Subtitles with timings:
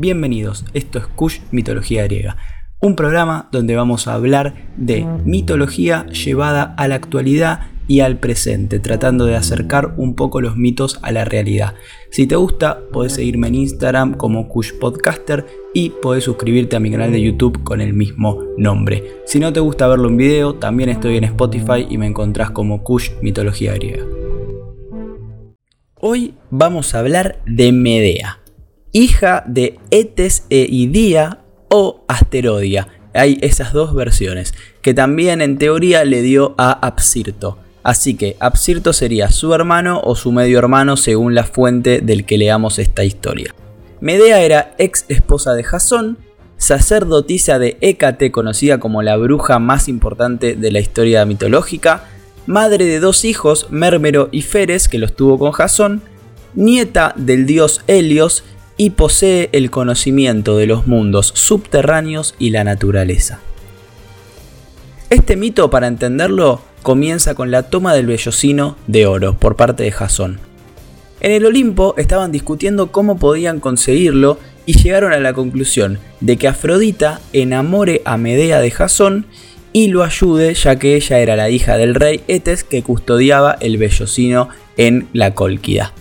[0.00, 2.36] Bienvenidos, esto es Kush Mitología Griega,
[2.80, 8.78] un programa donde vamos a hablar de mitología llevada a la actualidad y al presente,
[8.78, 11.74] tratando de acercar un poco los mitos a la realidad.
[12.12, 16.92] Si te gusta, puedes seguirme en Instagram como Kush Podcaster y puedes suscribirte a mi
[16.92, 19.02] canal de YouTube con el mismo nombre.
[19.26, 22.84] Si no te gusta verlo en video, también estoy en Spotify y me encontrás como
[22.84, 24.04] Kush Mitología Griega.
[25.96, 28.37] Hoy vamos a hablar de Medea
[28.92, 32.88] hija de Etes e Idía o Asterodia.
[33.14, 37.58] Hay esas dos versiones, que también en teoría le dio a Apsirto.
[37.82, 42.38] Así que Apsirto sería su hermano o su medio hermano según la fuente del que
[42.38, 43.54] leamos esta historia.
[44.00, 46.18] Medea era ex esposa de Jasón,
[46.58, 52.04] sacerdotisa de Hécate, conocida como la bruja más importante de la historia mitológica,
[52.46, 56.02] madre de dos hijos, Mérmero y Feres, que los tuvo con Jasón,
[56.54, 58.44] nieta del dios Helios
[58.78, 63.40] y posee el conocimiento de los mundos subterráneos y la naturaleza.
[65.10, 69.92] Este mito, para entenderlo, comienza con la toma del vellocino de oro por parte de
[69.92, 70.40] Jasón.
[71.20, 76.46] En el Olimpo estaban discutiendo cómo podían conseguirlo y llegaron a la conclusión de que
[76.46, 79.26] Afrodita enamore a Medea de Jasón
[79.72, 83.76] y lo ayude ya que ella era la hija del rey Etes que custodiaba el
[83.78, 85.92] vellocino en la Cólquida.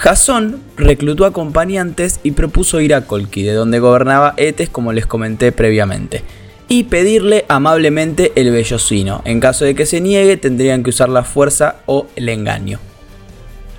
[0.00, 6.22] Jasón reclutó acompañantes y propuso ir a de donde gobernaba Etes como les comenté previamente,
[6.68, 9.20] y pedirle amablemente el vellocino.
[9.26, 12.78] En caso de que se niegue tendrían que usar la fuerza o el engaño.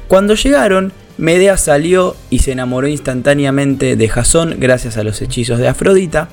[0.07, 5.69] Cuando llegaron, Medea salió y se enamoró instantáneamente de Jasón gracias a los hechizos de
[5.69, 6.29] Afrodita.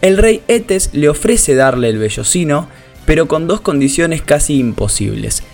[0.00, 2.68] El rey Etes le ofrece darle el vellocino,
[3.04, 5.44] pero con dos condiciones casi imposibles.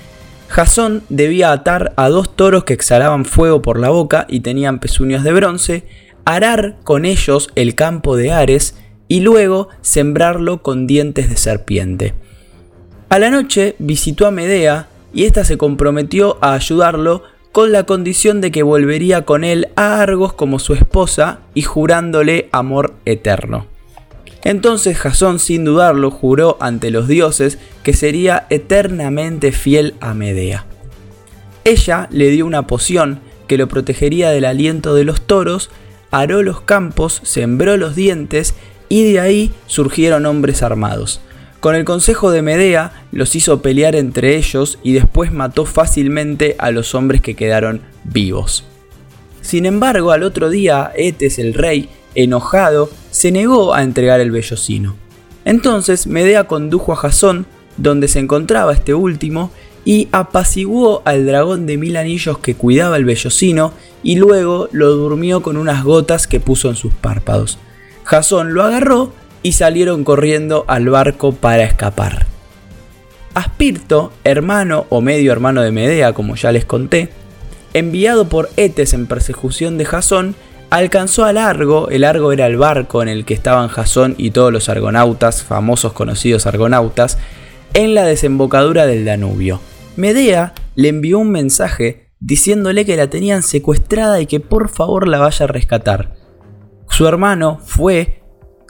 [0.52, 5.24] Jasón debía atar a dos toros que exhalaban fuego por la boca y tenían pezuñas
[5.24, 5.86] de bronce,
[6.26, 8.76] arar con ellos el campo de Ares
[9.08, 12.12] y luego sembrarlo con dientes de serpiente.
[13.08, 18.42] A la noche visitó a Medea y ésta se comprometió a ayudarlo con la condición
[18.42, 23.71] de que volvería con él a Argos como su esposa y jurándole amor eterno.
[24.44, 30.66] Entonces Jasón sin dudarlo juró ante los dioses que sería eternamente fiel a Medea.
[31.64, 35.70] Ella le dio una poción que lo protegería del aliento de los toros,
[36.10, 38.54] aró los campos, sembró los dientes
[38.88, 41.20] y de ahí surgieron hombres armados.
[41.60, 46.72] Con el consejo de Medea los hizo pelear entre ellos y después mató fácilmente a
[46.72, 48.64] los hombres que quedaron vivos.
[49.42, 54.96] Sin embargo, al otro día, Etes el rey enojado, se negó a entregar el vellocino.
[55.44, 57.46] Entonces Medea condujo a Jasón,
[57.76, 59.50] donde se encontraba este último,
[59.84, 65.42] y apaciguó al dragón de mil anillos que cuidaba el vellocino y luego lo durmió
[65.42, 67.58] con unas gotas que puso en sus párpados.
[68.04, 69.12] Jasón lo agarró
[69.42, 72.26] y salieron corriendo al barco para escapar.
[73.34, 77.08] Aspirto, hermano o medio hermano de Medea, como ya les conté,
[77.72, 80.36] enviado por Etes en persecución de Jasón,
[80.72, 84.50] alcanzó a Largo, el Largo era el barco en el que estaban Jasón y todos
[84.50, 87.18] los argonautas, famosos conocidos argonautas,
[87.74, 89.60] en la desembocadura del Danubio.
[89.96, 95.18] Medea le envió un mensaje diciéndole que la tenían secuestrada y que por favor la
[95.18, 96.14] vaya a rescatar.
[96.88, 98.22] Su hermano fue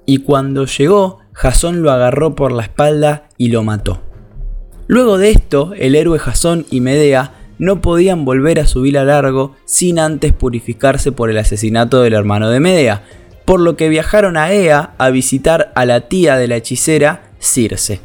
[0.05, 4.01] y cuando llegó, Jasón lo agarró por la espalda y lo mató.
[4.89, 9.55] Luego de esto, el héroe Jasón y Medea no podían volver a subir a largo
[9.65, 13.05] sin antes purificarse por el asesinato del hermano de Medea,
[13.45, 18.01] por lo que viajaron a Ea a visitar a la tía de la hechicera, Circe.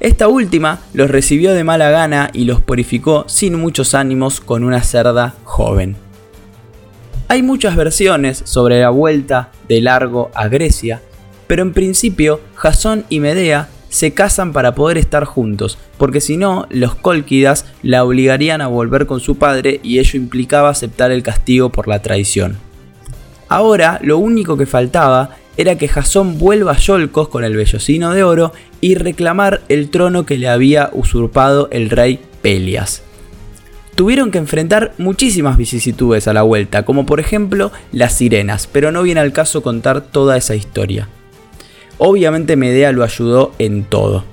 [0.00, 4.82] Esta última los recibió de mala gana y los purificó sin muchos ánimos con una
[4.82, 5.96] cerda joven.
[7.28, 11.00] Hay muchas versiones sobre la vuelta de Largo a Grecia,
[11.46, 16.66] pero en principio Jasón y Medea se casan para poder estar juntos, porque si no,
[16.68, 21.68] los Cólquidas la obligarían a volver con su padre y ello implicaba aceptar el castigo
[21.68, 22.56] por la traición.
[23.48, 28.24] Ahora, lo único que faltaba era que Jasón vuelva a Yolcos con el vellocino de
[28.24, 33.04] oro y reclamar el trono que le había usurpado el rey Pelias.
[33.94, 39.04] Tuvieron que enfrentar muchísimas vicisitudes a la vuelta, como por ejemplo las sirenas, pero no
[39.04, 41.08] viene al caso contar toda esa historia.
[41.98, 44.24] Obviamente Medea lo ayudó en todo.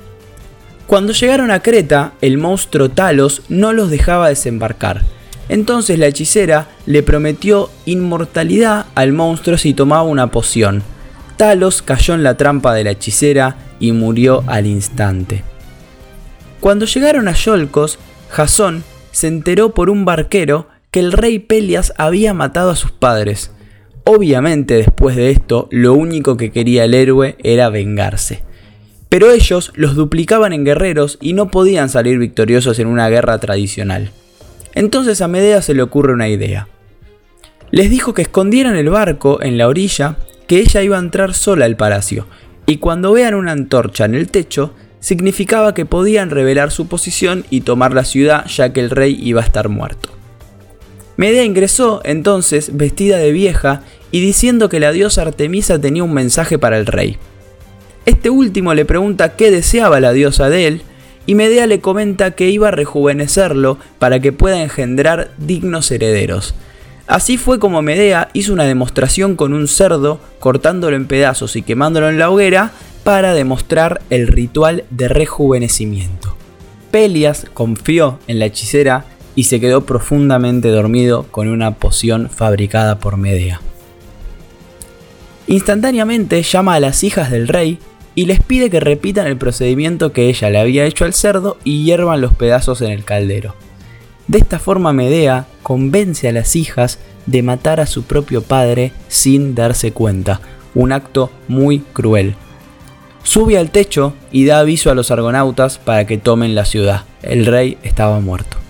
[0.88, 5.04] Cuando llegaron a Creta, el monstruo Talos no los dejaba desembarcar.
[5.48, 10.84] Entonces la hechicera le prometió inmortalidad al monstruo si tomaba una poción.
[11.38, 15.44] Talos cayó en la trampa de la hechicera y murió al instante.
[16.60, 17.98] Cuando llegaron a Yolcos,
[18.30, 23.52] Jasón se enteró por un barquero que el rey Pelias había matado a sus padres.
[24.04, 28.44] Obviamente después de esto, lo único que quería el héroe era vengarse.
[29.10, 34.12] Pero ellos los duplicaban en guerreros y no podían salir victoriosos en una guerra tradicional.
[34.74, 36.68] Entonces a Medea se le ocurre una idea.
[37.72, 40.18] Les dijo que escondieran el barco en la orilla,
[40.48, 42.26] que ella iba a entrar sola al palacio,
[42.66, 47.62] y cuando vean una antorcha en el techo, significaba que podían revelar su posición y
[47.62, 50.21] tomar la ciudad ya que el rey iba a estar muerto.
[51.22, 56.58] Medea ingresó entonces vestida de vieja y diciendo que la diosa Artemisa tenía un mensaje
[56.58, 57.18] para el rey.
[58.08, 60.82] Este último le pregunta qué deseaba la diosa de él
[61.28, 66.56] y Medea le comenta que iba a rejuvenecerlo para que pueda engendrar dignos herederos.
[67.06, 72.10] Así fue como Medea hizo una demostración con un cerdo, cortándolo en pedazos y quemándolo
[72.10, 72.72] en la hoguera,
[73.04, 76.36] para demostrar el ritual de rejuvenecimiento.
[76.90, 79.06] Pelias confió en la hechicera
[79.36, 83.62] y se quedó profundamente dormido con una poción fabricada por Medea.
[85.48, 87.80] Instantáneamente llama a las hijas del rey
[88.16, 91.84] y les pide que repitan el procedimiento que ella le había hecho al cerdo y
[91.84, 93.56] hiervan los pedazos en el caldero.
[94.28, 99.56] De esta forma Medea convence a las hijas de matar a su propio padre sin
[99.56, 100.42] darse cuenta,
[100.74, 102.36] un acto muy cruel.
[103.24, 107.04] Sube al techo y da aviso a los argonautas para que tomen la ciudad.
[107.22, 108.61] El rey estaba muerto.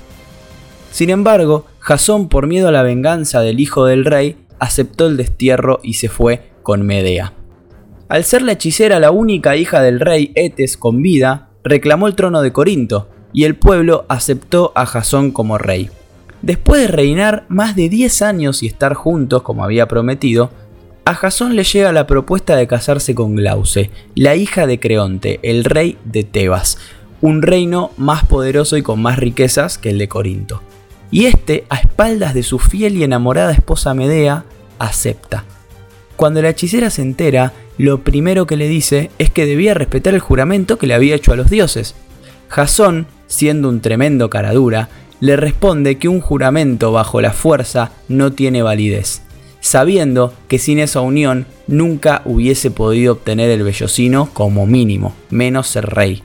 [0.91, 5.79] Sin embargo, Jasón, por miedo a la venganza del hijo del rey, aceptó el destierro
[5.81, 7.33] y se fue con Medea.
[8.09, 12.41] Al ser la hechicera la única hija del rey Etes con vida, reclamó el trono
[12.41, 15.89] de Corinto, y el pueblo aceptó a Jasón como rey.
[16.41, 20.51] Después de reinar más de 10 años y estar juntos como había prometido,
[21.05, 25.63] a Jasón le llega la propuesta de casarse con Glauce, la hija de Creonte, el
[25.63, 26.77] rey de Tebas,
[27.21, 30.61] un reino más poderoso y con más riquezas que el de Corinto.
[31.11, 34.45] Y este, a espaldas de su fiel y enamorada esposa Medea,
[34.79, 35.43] acepta.
[36.15, 40.19] Cuando la hechicera se entera, lo primero que le dice es que debía respetar el
[40.19, 41.95] juramento que le había hecho a los dioses.
[42.47, 48.61] Jasón, siendo un tremendo caradura, le responde que un juramento bajo la fuerza no tiene
[48.61, 49.21] validez,
[49.59, 55.85] sabiendo que sin esa unión nunca hubiese podido obtener el vellocino como mínimo, menos ser
[55.87, 56.23] rey.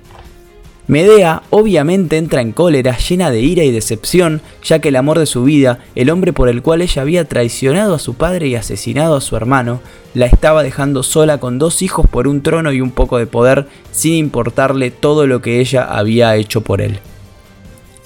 [0.89, 5.27] Medea obviamente entra en cólera, llena de ira y decepción, ya que el amor de
[5.27, 9.17] su vida, el hombre por el cual ella había traicionado a su padre y asesinado
[9.17, 9.81] a su hermano,
[10.15, 13.67] la estaba dejando sola con dos hijos por un trono y un poco de poder,
[13.91, 17.01] sin importarle todo lo que ella había hecho por él.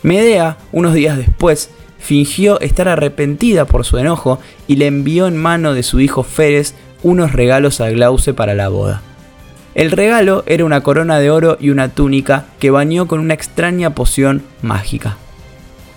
[0.03, 1.69] Medea, unos días después,
[1.99, 6.75] fingió estar arrepentida por su enojo y le envió en mano de su hijo Feres
[7.03, 9.03] unos regalos a Glauce para la boda.
[9.75, 13.94] El regalo era una corona de oro y una túnica que bañó con una extraña
[13.94, 15.17] poción mágica.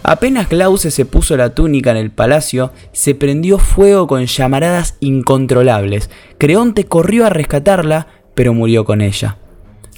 [0.03, 6.09] Apenas Glauce se puso la túnica en el palacio, se prendió fuego con llamaradas incontrolables.
[6.37, 9.37] Creonte corrió a rescatarla, pero murió con ella.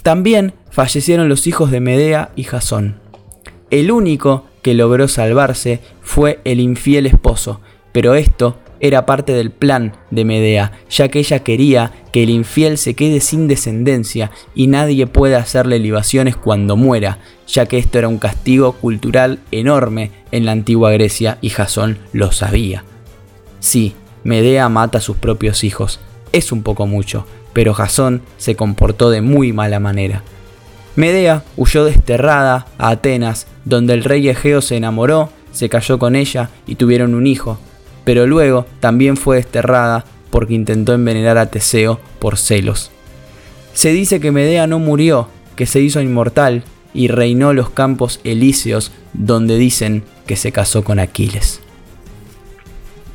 [0.02, 3.00] También fallecieron los hijos de Medea y Jasón.
[3.70, 9.96] El único que logró salvarse fue el infiel esposo, pero esto era parte del plan
[10.10, 15.06] de Medea, ya que ella quería que el infiel se quede sin descendencia y nadie
[15.06, 20.52] pueda hacerle libaciones cuando muera, ya que esto era un castigo cultural enorme en la
[20.52, 22.84] antigua Grecia y Jasón lo sabía.
[23.60, 23.94] Sí,
[24.24, 26.00] Medea mata a sus propios hijos,
[26.32, 30.22] es un poco mucho, pero Jasón se comportó de muy mala manera.
[30.96, 36.50] Medea huyó desterrada a Atenas, donde el rey Egeo se enamoró, se cayó con ella
[36.66, 37.58] y tuvieron un hijo,
[38.06, 42.92] pero luego también fue desterrada porque intentó envenenar a Teseo por celos.
[43.74, 46.62] Se dice que Medea no murió, que se hizo inmortal
[46.94, 51.58] y reinó los campos elíseos donde dicen que se casó con Aquiles.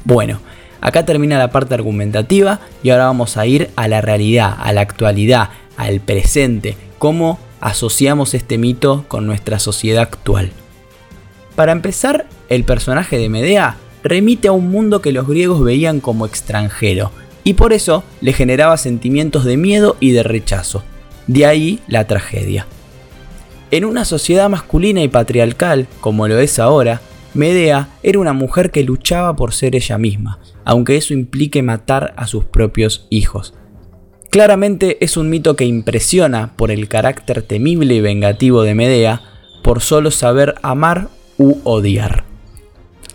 [0.03, 0.41] Bueno,
[0.81, 4.81] acá termina la parte argumentativa y ahora vamos a ir a la realidad, a la
[4.81, 10.51] actualidad, al presente, cómo asociamos este mito con nuestra sociedad actual.
[11.55, 16.25] Para empezar, el personaje de Medea remite a un mundo que los griegos veían como
[16.25, 17.11] extranjero,
[17.43, 20.83] y por eso le generaba sentimientos de miedo y de rechazo.
[21.27, 22.67] De ahí la tragedia.
[23.71, 27.01] En una sociedad masculina y patriarcal, como lo es ahora,
[27.33, 32.27] Medea era una mujer que luchaba por ser ella misma, aunque eso implique matar a
[32.27, 33.53] sus propios hijos.
[34.29, 39.21] Claramente es un mito que impresiona por el carácter temible y vengativo de Medea,
[39.63, 42.30] por solo saber amar u odiar.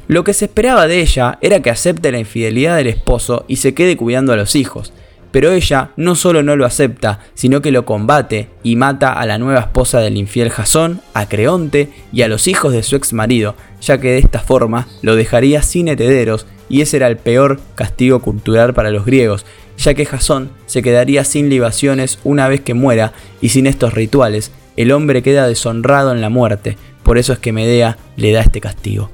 [0.09, 3.75] Lo que se esperaba de ella era que acepte la infidelidad del esposo y se
[3.75, 4.93] quede cuidando a los hijos,
[5.33, 9.39] pero ella no solo no lo acepta, sino que lo combate y mata a la
[9.39, 13.57] nueva esposa del infiel Jasón, a Creonte y a los hijos de su ex marido,
[13.81, 18.21] ya que de esta forma lo dejaría sin herederos y ese era el peor castigo
[18.21, 19.45] cultural para los griegos,
[19.77, 24.53] ya que Jasón se quedaría sin libaciones una vez que muera y sin estos rituales,
[24.77, 28.61] el hombre queda deshonrado en la muerte, por eso es que Medea le da este
[28.61, 29.11] castigo.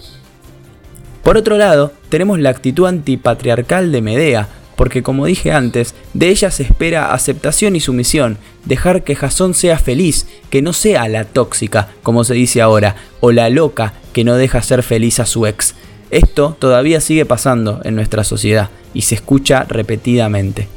[1.23, 6.51] Por otro lado, tenemos la actitud antipatriarcal de Medea, porque como dije antes, de ella
[6.51, 11.89] se espera aceptación y sumisión, dejar que Jasón sea feliz, que no sea la tóxica,
[12.03, 15.75] como se dice ahora, o la loca que no deja ser feliz a su ex.
[16.11, 20.69] Esto todavía sigue pasando en nuestra sociedad y se escucha repetidamente.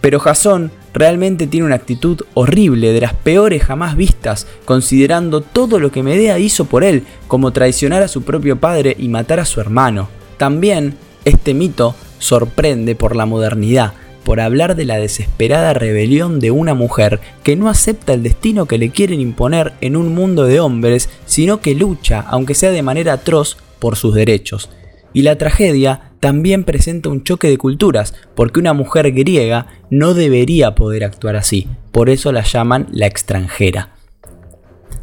[0.00, 5.90] Pero Jasón realmente tiene una actitud horrible, de las peores jamás vistas, considerando todo lo
[5.92, 9.60] que Medea hizo por él, como traicionar a su propio padre y matar a su
[9.60, 10.08] hermano.
[10.36, 10.94] También,
[11.24, 13.92] este mito sorprende por la modernidad,
[14.24, 18.78] por hablar de la desesperada rebelión de una mujer que no acepta el destino que
[18.78, 23.14] le quieren imponer en un mundo de hombres, sino que lucha, aunque sea de manera
[23.14, 24.68] atroz, por sus derechos.
[25.12, 30.74] Y la tragedia también presenta un choque de culturas, porque una mujer griega no debería
[30.74, 33.96] poder actuar así, por eso la llaman la extranjera.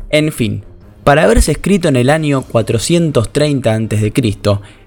[0.10, 0.64] En fin,
[1.04, 4.14] para haberse escrito en el año 430 a.C.,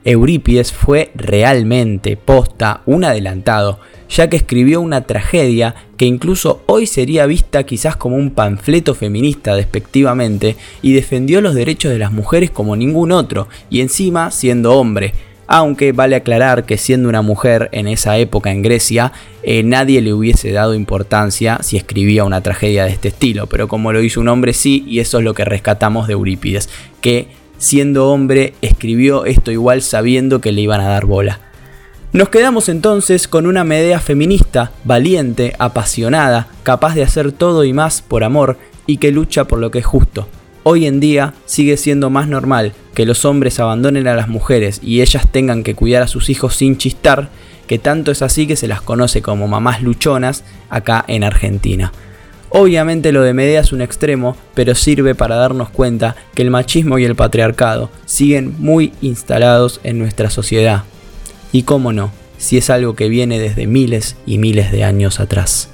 [0.04, 7.26] Eurípides fue realmente, posta, un adelantado, ya que escribió una tragedia que incluso hoy sería
[7.26, 12.76] vista quizás como un panfleto feminista despectivamente y defendió los derechos de las mujeres como
[12.76, 15.14] ningún otro, y encima siendo hombre,
[15.52, 20.14] aunque vale aclarar que siendo una mujer en esa época en Grecia, eh, nadie le
[20.14, 24.28] hubiese dado importancia si escribía una tragedia de este estilo, pero como lo hizo un
[24.28, 26.68] hombre sí, y eso es lo que rescatamos de Eurípides,
[27.00, 27.26] que
[27.58, 31.40] siendo hombre escribió esto igual sabiendo que le iban a dar bola.
[32.12, 38.02] Nos quedamos entonces con una Medea feminista, valiente, apasionada, capaz de hacer todo y más
[38.02, 40.28] por amor y que lucha por lo que es justo.
[40.62, 45.00] Hoy en día sigue siendo más normal que los hombres abandonen a las mujeres y
[45.00, 47.30] ellas tengan que cuidar a sus hijos sin chistar,
[47.66, 51.92] que tanto es así que se las conoce como mamás luchonas acá en Argentina.
[52.50, 56.98] Obviamente lo de Medea es un extremo, pero sirve para darnos cuenta que el machismo
[56.98, 60.84] y el patriarcado siguen muy instalados en nuestra sociedad.
[61.52, 65.70] Y cómo no, si es algo que viene desde miles y miles de años atrás.